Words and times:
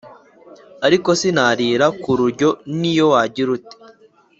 Ariko 0.85 1.09
sinarira 1.19 1.87
ku 2.01 2.09
rujyo 2.19 2.49
n’iyo 2.79 3.05
wagira 3.13 3.49
ute 3.57 3.75